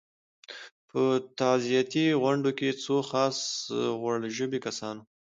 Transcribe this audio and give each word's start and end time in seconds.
په 0.89 1.01
تعزیتي 1.39 2.05
غونډو 2.21 2.49
کې 2.57 2.69
څو 2.83 2.95
خاص 3.09 3.37
غوړ 3.99 4.19
ژبي 4.37 4.59
کسان 4.65 4.95
وو. 4.99 5.05